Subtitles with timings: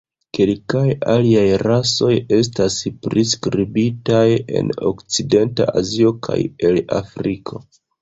[0.35, 2.09] Kelkaj aliaj rasoj
[2.39, 6.43] estas priskribitaj en Okcidenta Azio kaj
[6.73, 7.67] el Afriko.